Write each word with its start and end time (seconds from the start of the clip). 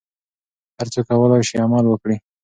هر 0.77 0.87
څوک 0.93 1.05
کولای 1.09 1.41
شي 1.49 1.55
عمل 1.65 1.85
وکړي. 1.87 2.15